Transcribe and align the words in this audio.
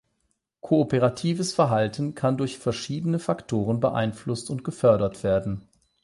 Kooperatives 0.61 1.53
Verhalten 1.53 2.15
kann 2.15 2.35
durch 2.35 2.57
verschiedene 2.57 3.19
Faktoren 3.19 3.79
beeinflusst 3.79 4.49
und 4.49 4.63
gefördert 4.63 5.23
werden. 5.23 5.69